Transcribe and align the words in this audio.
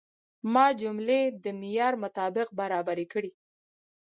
ما 0.53 0.65
جملې 0.81 1.21
د 1.43 1.45
معیار 1.59 1.93
مطابق 2.03 2.47
برابرې 2.59 3.05
کړې. 3.13 3.31